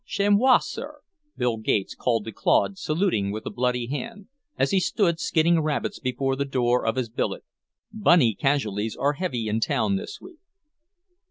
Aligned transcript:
"Chez 0.03 0.29
moi, 0.31 0.57
sir!" 0.57 1.01
Bill 1.37 1.57
Gates 1.57 1.93
called 1.93 2.25
to 2.25 2.31
Claude, 2.31 2.75
saluting 2.79 3.29
with 3.31 3.45
a 3.45 3.51
bloody 3.51 3.85
hand, 3.85 4.29
as 4.57 4.71
he 4.71 4.79
stood 4.79 5.19
skinning 5.19 5.59
rabbits 5.59 5.99
before 5.99 6.35
the 6.35 6.43
door 6.43 6.87
of 6.87 6.95
his 6.95 7.07
billet. 7.11 7.43
"Bunny 7.93 8.33
casualties 8.33 8.95
are 8.95 9.13
heavy 9.13 9.47
in 9.47 9.59
town 9.59 9.97
this 9.97 10.19
week!" 10.19 10.39